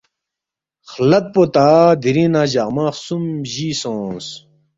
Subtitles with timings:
[0.91, 1.67] ”خلد پو تا
[2.01, 4.27] دِرِنگ نہ جقمہ خسُوم بجی سونگس